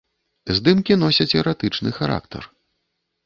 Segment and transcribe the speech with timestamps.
[0.59, 2.43] Здымкі носяць эратычны характар.